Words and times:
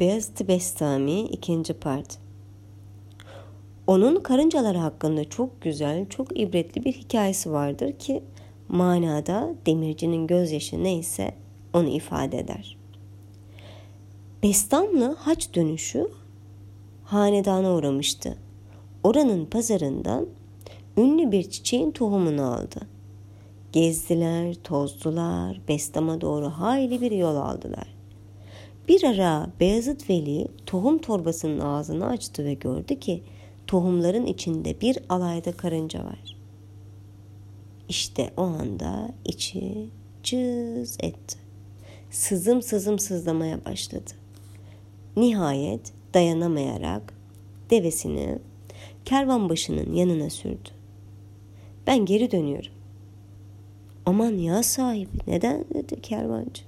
Beyazıt 0.00 0.48
Bestami 0.48 1.20
2. 1.20 1.62
Part 1.80 2.18
Onun 3.86 4.20
karıncaları 4.20 4.78
hakkında 4.78 5.28
çok 5.28 5.62
güzel, 5.62 6.08
çok 6.08 6.40
ibretli 6.40 6.84
bir 6.84 6.92
hikayesi 6.92 7.52
vardır 7.52 7.92
ki 7.92 8.22
manada 8.68 9.54
demircinin 9.66 10.26
gözyaşı 10.26 10.84
neyse 10.84 11.34
onu 11.72 11.88
ifade 11.88 12.38
eder. 12.38 12.76
Bestamlı 14.42 15.14
haç 15.18 15.54
dönüşü 15.54 16.10
hanedana 17.04 17.74
uğramıştı. 17.74 18.38
Oranın 19.04 19.46
pazarından 19.46 20.26
ünlü 20.96 21.32
bir 21.32 21.50
çiçeğin 21.50 21.90
tohumunu 21.90 22.42
aldı. 22.42 22.80
Gezdiler, 23.72 24.54
tozdular, 24.54 25.60
Bestam'a 25.68 26.20
doğru 26.20 26.46
hayli 26.46 27.00
bir 27.00 27.10
yol 27.10 27.36
aldılar. 27.36 27.97
Bir 28.88 29.04
ara 29.04 29.50
Beyazıt 29.60 30.10
Veli 30.10 30.48
tohum 30.66 30.98
torbasının 30.98 31.60
ağzını 31.60 32.06
açtı 32.06 32.44
ve 32.44 32.54
gördü 32.54 33.00
ki 33.00 33.22
tohumların 33.66 34.26
içinde 34.26 34.80
bir 34.80 34.98
alayda 35.08 35.52
karınca 35.52 36.04
var. 36.04 36.36
İşte 37.88 38.30
o 38.36 38.42
anda 38.42 39.14
içi 39.24 39.88
cız 40.22 40.96
etti. 41.00 41.38
Sızım 42.10 42.62
sızım 42.62 42.98
sızlamaya 42.98 43.64
başladı. 43.64 44.10
Nihayet 45.16 45.92
dayanamayarak 46.14 47.14
devesini 47.70 48.38
kervan 49.04 49.48
başının 49.48 49.94
yanına 49.94 50.30
sürdü. 50.30 50.68
Ben 51.86 52.04
geri 52.04 52.30
dönüyorum. 52.30 52.72
Aman 54.06 54.32
ya 54.32 54.62
sahibi 54.62 55.18
neden 55.26 55.64
dedi 55.74 56.00
kervancı. 56.02 56.67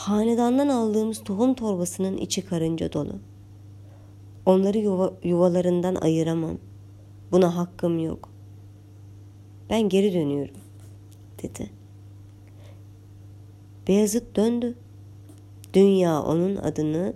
Hanedandan 0.00 0.68
aldığımız 0.68 1.24
tohum 1.24 1.54
torbasının 1.54 2.16
içi 2.16 2.46
karınca 2.46 2.92
dolu. 2.92 3.12
Onları 4.46 4.78
yuva, 4.78 5.12
yuvalarından 5.24 5.94
ayıramam. 5.94 6.58
Buna 7.32 7.56
hakkım 7.56 7.98
yok. 7.98 8.28
Ben 9.70 9.88
geri 9.88 10.12
dönüyorum, 10.12 10.54
dedi. 11.42 11.70
Beyazıt 13.88 14.36
döndü. 14.36 14.74
Dünya 15.74 16.22
onun 16.22 16.56
adını 16.56 17.14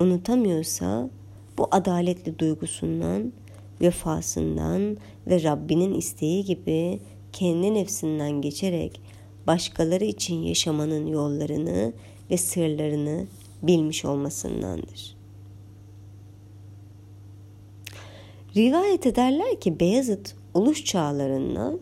unutamıyorsa 0.00 1.10
bu 1.58 1.68
adaletli 1.70 2.38
duygusundan, 2.38 3.32
vefasından 3.80 4.96
ve 5.26 5.42
Rabbinin 5.42 5.94
isteği 5.94 6.44
gibi 6.44 7.00
kendi 7.32 7.74
nefsinden 7.74 8.30
geçerek 8.30 9.00
başkaları 9.48 10.04
için 10.04 10.42
yaşamanın 10.42 11.06
yollarını 11.06 11.92
ve 12.30 12.36
sırlarını 12.36 13.26
bilmiş 13.62 14.04
olmasındandır. 14.04 15.16
Rivayet 18.56 19.06
ederler 19.06 19.60
ki 19.60 19.80
Beyazıt 19.80 20.34
uluş 20.54 20.84
çağlarında 20.84 21.72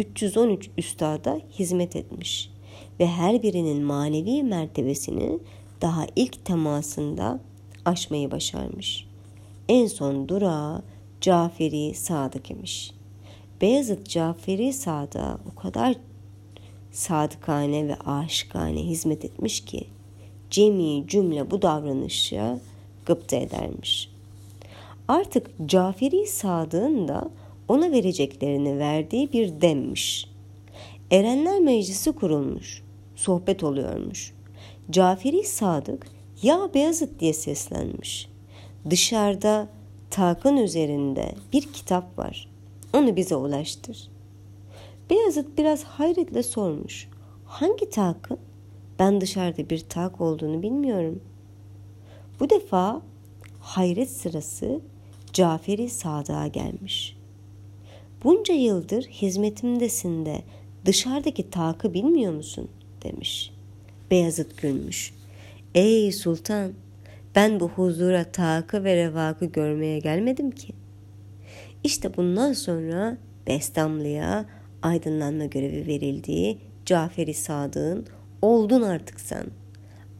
313 0.00 0.70
üstada 0.78 1.40
hizmet 1.58 1.96
etmiş 1.96 2.50
ve 3.00 3.06
her 3.06 3.42
birinin 3.42 3.82
manevi 3.82 4.42
mertebesini 4.42 5.38
daha 5.80 6.06
ilk 6.16 6.44
temasında 6.44 7.40
aşmayı 7.84 8.30
başarmış. 8.30 9.06
En 9.68 9.86
son 9.86 10.28
durağı 10.28 10.82
Caferi 11.20 11.94
Sadık 11.94 12.50
imiş. 12.50 12.92
Beyazıt 13.60 14.08
Caferi 14.08 14.72
Sadık'a 14.72 15.38
o 15.52 15.60
kadar 15.60 15.96
sadıkane 16.92 17.88
ve 17.88 17.96
aşıkane 17.96 18.80
hizmet 18.80 19.24
etmiş 19.24 19.64
ki 19.64 19.86
cemi 20.50 21.04
cümle 21.08 21.50
bu 21.50 21.62
davranışa 21.62 22.60
gıpta 23.06 23.36
edermiş. 23.36 24.10
Artık 25.08 25.50
Caferi 25.66 26.26
Sadık'ın 26.26 27.08
da 27.08 27.30
ona 27.68 27.92
vereceklerini 27.92 28.78
verdiği 28.78 29.32
bir 29.32 29.60
demmiş. 29.60 30.26
Erenler 31.10 31.60
Meclisi 31.60 32.12
kurulmuş. 32.12 32.82
Sohbet 33.16 33.64
oluyormuş. 33.64 34.34
Caferi 34.90 35.44
Sadık 35.44 36.06
ya 36.42 36.70
Beyazıt 36.74 37.20
diye 37.20 37.32
seslenmiş. 37.32 38.28
Dışarıda 38.90 39.68
takın 40.10 40.56
üzerinde 40.56 41.34
bir 41.52 41.62
kitap 41.72 42.18
var. 42.18 42.48
Onu 42.92 43.16
bize 43.16 43.36
ulaştır. 43.36 44.11
Beyazıt 45.10 45.58
biraz 45.58 45.84
hayretle 45.84 46.42
sormuş. 46.42 47.08
Hangi 47.44 47.90
takın? 47.90 48.38
Ben 48.98 49.20
dışarıda 49.20 49.70
bir 49.70 49.78
tak 49.78 50.20
olduğunu 50.20 50.62
bilmiyorum. 50.62 51.20
Bu 52.40 52.50
defa 52.50 53.02
hayret 53.60 54.10
sırası 54.10 54.80
Caferi 55.32 55.90
Sadık'a 55.90 56.46
gelmiş. 56.46 57.16
Bunca 58.24 58.54
yıldır 58.54 59.02
hizmetimdesin 59.02 60.26
de 60.26 60.42
dışarıdaki 60.84 61.50
takı 61.50 61.94
bilmiyor 61.94 62.32
musun? 62.32 62.68
demiş. 63.02 63.52
Beyazıt 64.10 64.62
gülmüş. 64.62 65.14
Ey 65.74 66.12
sultan 66.12 66.72
ben 67.34 67.60
bu 67.60 67.68
huzura 67.68 68.24
takı 68.24 68.84
ve 68.84 68.96
revakı 68.96 69.44
görmeye 69.44 69.98
gelmedim 69.98 70.50
ki. 70.50 70.72
İşte 71.84 72.16
bundan 72.16 72.52
sonra 72.52 73.18
Bestamlı'ya 73.46 74.44
aydınlanma 74.82 75.44
görevi 75.44 75.86
verildiği 75.86 76.58
Caferi 76.86 77.34
Sadık'ın 77.34 78.06
oldun 78.42 78.82
artık 78.82 79.20
sen. 79.20 79.46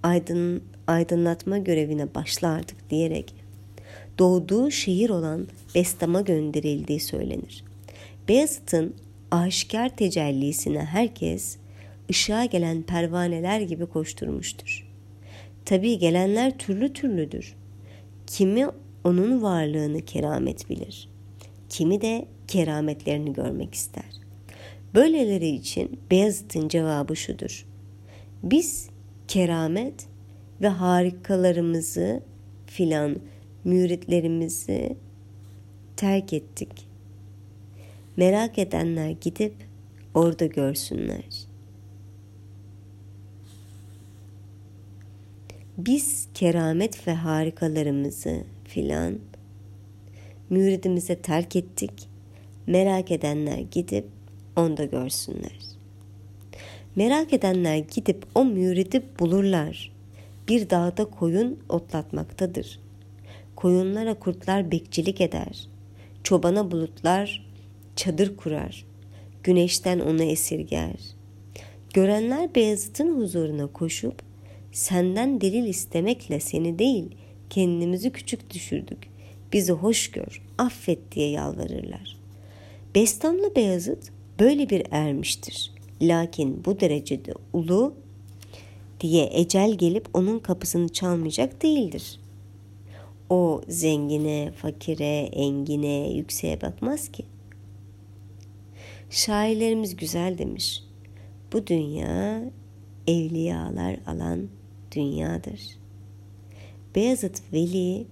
Aydın, 0.02 0.62
aydınlatma 0.86 1.58
görevine 1.58 2.14
başla 2.14 2.48
artık 2.48 2.90
diyerek 2.90 3.34
doğduğu 4.18 4.70
şehir 4.70 5.10
olan 5.10 5.46
Bestam'a 5.74 6.20
gönderildiği 6.20 7.00
söylenir. 7.00 7.64
Beyazıt'ın 8.28 8.94
aşikar 9.30 9.96
tecellisine 9.96 10.80
herkes 10.84 11.56
ışığa 12.10 12.44
gelen 12.44 12.82
pervaneler 12.82 13.60
gibi 13.60 13.86
koşturmuştur. 13.86 14.88
Tabii 15.64 15.98
gelenler 15.98 16.58
türlü 16.58 16.92
türlüdür. 16.92 17.54
Kimi 18.26 18.66
onun 19.04 19.42
varlığını 19.42 20.04
keramet 20.04 20.70
bilir. 20.70 21.08
Kimi 21.68 22.00
de 22.00 22.26
kerametlerini 22.48 23.32
görmek 23.32 23.74
ister. 23.74 24.21
Böyleleri 24.94 25.48
için 25.48 26.00
Beyazıt'ın 26.10 26.68
cevabı 26.68 27.16
şudur. 27.16 27.66
Biz 28.42 28.88
keramet 29.28 30.06
ve 30.60 30.68
harikalarımızı 30.68 32.22
filan 32.66 33.16
müritlerimizi 33.64 34.96
terk 35.96 36.32
ettik. 36.32 36.88
Merak 38.16 38.58
edenler 38.58 39.10
gidip 39.10 39.54
orada 40.14 40.46
görsünler. 40.46 41.24
Biz 45.78 46.28
keramet 46.34 47.08
ve 47.08 47.14
harikalarımızı 47.14 48.44
filan 48.64 49.18
müridimize 50.50 51.16
terk 51.16 51.56
ettik. 51.56 52.08
Merak 52.66 53.10
edenler 53.10 53.58
gidip 53.58 54.06
onda 54.56 54.84
görsünler. 54.84 55.58
Merak 56.96 57.32
edenler 57.32 57.76
gidip 57.76 58.26
o 58.34 58.44
müridi 58.44 59.02
bulurlar. 59.18 59.92
Bir 60.48 60.70
dağda 60.70 61.04
koyun 61.04 61.58
otlatmaktadır. 61.68 62.80
Koyunlara 63.56 64.14
kurtlar 64.14 64.70
bekçilik 64.70 65.20
eder. 65.20 65.68
Çobana 66.24 66.70
bulutlar 66.70 67.46
çadır 67.96 68.36
kurar. 68.36 68.84
Güneşten 69.42 70.00
onu 70.00 70.22
esirger. 70.22 70.94
Görenler 71.94 72.54
Beyazıt'ın 72.54 73.20
huzuruna 73.20 73.66
koşup 73.66 74.22
senden 74.72 75.40
delil 75.40 75.64
istemekle 75.64 76.40
seni 76.40 76.78
değil 76.78 77.16
kendimizi 77.50 78.10
küçük 78.10 78.54
düşürdük. 78.54 78.98
Bizi 79.52 79.72
hoş 79.72 80.10
gör, 80.10 80.42
affet 80.58 81.12
diye 81.12 81.30
yalvarırlar. 81.30 82.16
Bestamlı 82.94 83.56
Beyazıt 83.56 84.12
böyle 84.42 84.70
bir 84.70 84.82
ermiştir. 84.90 85.72
Lakin 86.00 86.64
bu 86.64 86.80
derecede 86.80 87.34
ulu 87.52 87.94
diye 89.00 89.30
ecel 89.32 89.74
gelip 89.74 90.08
onun 90.14 90.38
kapısını 90.38 90.88
çalmayacak 90.88 91.62
değildir. 91.62 92.20
O 93.30 93.62
zengine, 93.68 94.52
fakire, 94.56 95.18
engine, 95.18 96.12
yükseğe 96.12 96.60
bakmaz 96.60 97.08
ki. 97.08 97.24
Şairlerimiz 99.10 99.96
güzel 99.96 100.38
demiş. 100.38 100.84
Bu 101.52 101.66
dünya 101.66 102.42
evliyalar 103.06 103.96
alan 104.06 104.48
dünyadır. 104.92 105.60
Beyazıt 106.94 107.42
Veli 107.52 108.06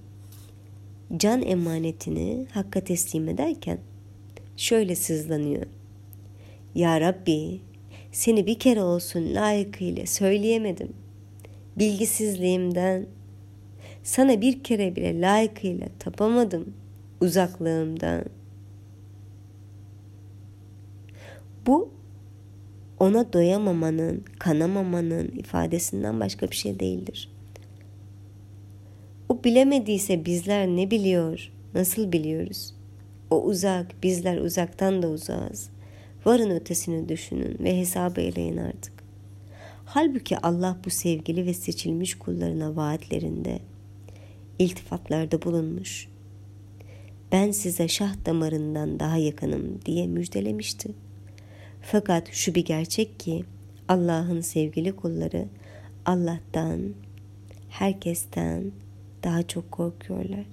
can 1.16 1.42
emanetini 1.42 2.46
Hakk'a 2.54 2.80
teslim 2.80 3.28
ederken 3.28 3.78
şöyle 4.56 4.96
sızlanıyor. 4.96 5.66
Ya 6.74 7.00
Rabbi 7.00 7.60
seni 8.12 8.46
bir 8.46 8.58
kere 8.58 8.82
olsun 8.82 9.34
layıkıyla 9.34 10.06
söyleyemedim. 10.06 10.92
bilgisizliğimden, 11.76 13.06
sana 14.02 14.40
bir 14.40 14.62
kere 14.62 14.96
bile 14.96 15.20
layıkıyla 15.20 15.86
tapamadım 15.98 16.74
uzaklığımdan. 17.20 18.24
Bu 21.66 21.90
ona 22.98 23.32
doyamamanın, 23.32 24.24
kanamamanın 24.38 25.28
ifadesinden 25.28 26.20
başka 26.20 26.50
bir 26.50 26.56
şey 26.56 26.80
değildir. 26.80 27.32
O 29.28 29.44
bilemediyse 29.44 30.24
bizler 30.24 30.66
ne 30.66 30.90
biliyor, 30.90 31.52
nasıl 31.74 32.12
biliyoruz? 32.12 32.74
O 33.30 33.42
uzak, 33.42 34.02
bizler 34.02 34.38
uzaktan 34.38 35.02
da 35.02 35.08
uzağız. 35.08 35.70
Varın 36.24 36.50
ötesini 36.50 37.08
düşünün 37.08 37.56
ve 37.60 37.78
hesabı 37.78 38.20
eleyin 38.20 38.56
artık. 38.56 38.92
Halbuki 39.84 40.38
Allah 40.38 40.78
bu 40.84 40.90
sevgili 40.90 41.46
ve 41.46 41.54
seçilmiş 41.54 42.14
kullarına 42.14 42.76
vaatlerinde, 42.76 43.58
iltifatlarda 44.58 45.42
bulunmuş. 45.42 46.08
Ben 47.32 47.50
size 47.50 47.88
şah 47.88 48.26
damarından 48.26 49.00
daha 49.00 49.16
yakınım 49.16 49.80
diye 49.86 50.06
müjdelemişti. 50.06 50.88
Fakat 51.82 52.28
şu 52.32 52.54
bir 52.54 52.64
gerçek 52.64 53.20
ki 53.20 53.44
Allah'ın 53.88 54.40
sevgili 54.40 54.96
kulları 54.96 55.48
Allah'tan, 56.06 56.80
herkesten 57.68 58.72
daha 59.24 59.42
çok 59.42 59.72
korkuyorlar. 59.72 60.46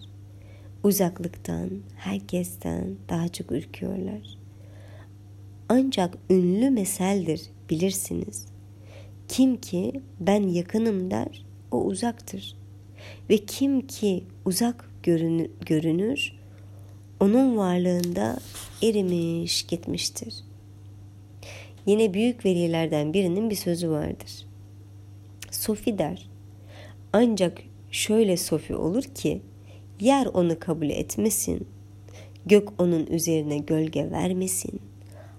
Uzaklıktan, 0.83 1.69
herkesten 1.95 2.95
daha 3.09 3.27
çok 3.27 3.51
ürküyorlar. 3.51 4.37
Ancak 5.69 6.17
ünlü 6.29 6.69
meseldir 6.69 7.41
bilirsiniz. 7.69 8.45
Kim 9.27 9.57
ki 9.57 10.01
ben 10.19 10.41
yakınım 10.47 11.11
der, 11.11 11.45
o 11.71 11.77
uzaktır. 11.83 12.55
Ve 13.29 13.37
kim 13.37 13.87
ki 13.87 14.23
uzak 14.45 14.89
görünür, 15.65 16.33
onun 17.19 17.57
varlığında 17.57 18.37
erimiş 18.83 19.63
gitmiştir. 19.63 20.33
Yine 21.85 22.13
büyük 22.13 22.45
velilerden 22.45 23.13
birinin 23.13 23.49
bir 23.49 23.55
sözü 23.55 23.89
vardır. 23.89 24.45
Sofi 25.51 25.97
der. 25.97 26.29
Ancak 27.13 27.61
şöyle 27.91 28.37
sofi 28.37 28.75
olur 28.75 29.03
ki 29.03 29.41
yer 29.99 30.25
onu 30.25 30.59
kabul 30.59 30.89
etmesin, 30.89 31.67
gök 32.45 32.81
onun 32.81 33.05
üzerine 33.05 33.57
gölge 33.57 34.11
vermesin, 34.11 34.79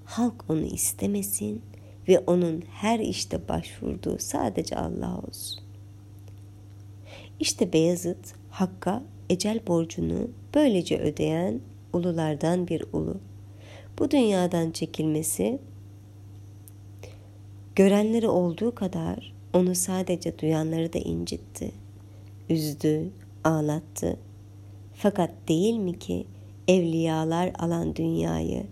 halk 0.09 0.45
onu 0.49 0.65
istemesin 0.65 1.63
ve 2.09 2.19
onun 2.19 2.63
her 2.71 2.99
işte 2.99 3.49
başvurduğu 3.49 4.17
sadece 4.19 4.77
Allah 4.77 5.19
olsun. 5.29 5.65
İşte 7.41 7.73
Beyazıt 7.73 8.35
Hakk'a 8.51 9.03
ecel 9.31 9.61
borcunu 9.67 10.31
böylece 10.55 10.99
ödeyen 10.99 11.61
ululardan 11.93 12.69
bir 12.69 12.85
ulu. 12.93 13.21
Bu 13.99 14.11
dünyadan 14.11 14.71
çekilmesi 14.71 15.59
görenleri 17.77 18.29
olduğu 18.29 18.75
kadar 18.75 19.35
onu 19.53 19.75
sadece 19.75 20.39
duyanları 20.39 20.93
da 20.93 20.99
incitti, 20.99 21.73
üzdü, 22.49 23.11
ağlattı. 23.45 24.17
Fakat 24.95 25.31
değil 25.49 25.75
mi 25.75 25.99
ki 25.99 26.27
evliyalar 26.69 27.53
alan 27.59 27.97
dünyayı 27.97 28.67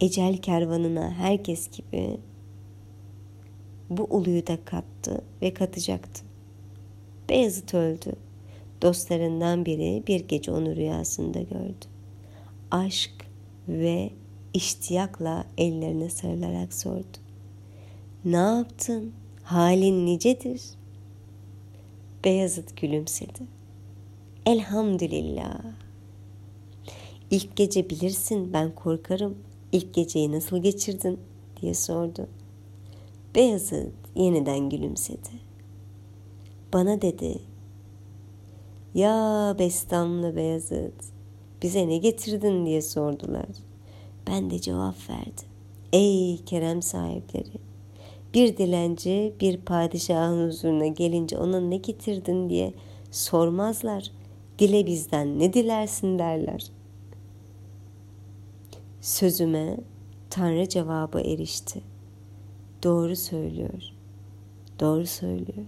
ecel 0.00 0.36
kervanına 0.36 1.10
herkes 1.10 1.68
gibi 1.70 2.20
bu 3.90 4.04
uluyu 4.10 4.46
da 4.46 4.64
kattı 4.64 5.24
ve 5.42 5.54
katacaktı. 5.54 6.22
Beyazıt 7.28 7.74
öldü. 7.74 8.12
Dostlarından 8.82 9.66
biri 9.66 10.02
bir 10.06 10.28
gece 10.28 10.52
onu 10.52 10.76
rüyasında 10.76 11.42
gördü. 11.42 11.86
Aşk 12.70 13.10
ve 13.68 14.10
iştiyakla 14.54 15.44
ellerine 15.58 16.10
sarılarak 16.10 16.74
sordu. 16.74 17.18
Ne 18.24 18.36
yaptın? 18.36 19.12
Halin 19.42 20.06
nicedir? 20.06 20.62
Beyazıt 22.24 22.80
gülümsedi. 22.80 23.40
Elhamdülillah. 24.46 25.60
İlk 27.30 27.56
gece 27.56 27.90
bilirsin 27.90 28.52
ben 28.52 28.74
korkarım. 28.74 29.38
İlk 29.72 29.94
geceyi 29.94 30.32
nasıl 30.32 30.58
geçirdin 30.58 31.20
diye 31.60 31.74
sordu. 31.74 32.26
Beyazıt 33.34 33.92
yeniden 34.14 34.70
gülümsedi. 34.70 35.30
Bana 36.72 37.02
dedi. 37.02 37.38
Ya 38.94 39.56
Bestamlı 39.58 40.36
Beyazıt 40.36 41.04
bize 41.62 41.88
ne 41.88 41.96
getirdin 41.96 42.66
diye 42.66 42.82
sordular. 42.82 43.48
Ben 44.26 44.50
de 44.50 44.58
cevap 44.58 45.10
verdim. 45.10 45.48
Ey 45.92 46.44
kerem 46.44 46.82
sahipleri 46.82 47.68
bir 48.34 48.56
dilenci 48.56 49.34
bir 49.40 49.56
padişahın 49.56 50.48
huzuruna 50.48 50.86
gelince 50.86 51.38
ona 51.38 51.60
ne 51.60 51.76
getirdin 51.76 52.50
diye 52.50 52.72
sormazlar. 53.10 54.10
Dile 54.58 54.86
bizden 54.86 55.38
ne 55.38 55.52
dilersin 55.52 56.18
derler. 56.18 56.70
Sözüme 59.00 59.76
Tanrı 60.30 60.68
cevabı 60.68 61.20
erişti. 61.20 61.80
Doğru 62.82 63.16
söylüyor. 63.16 63.82
Doğru 64.80 65.06
söylüyor. 65.06 65.66